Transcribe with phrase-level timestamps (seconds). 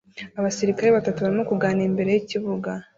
[0.39, 2.71] Abasirikare batatu barimo kuganira imbere yikibuga